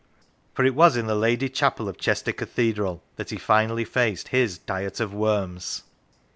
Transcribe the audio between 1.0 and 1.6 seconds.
the Lady